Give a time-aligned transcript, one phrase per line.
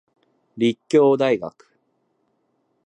[0.57, 1.55] 立教大学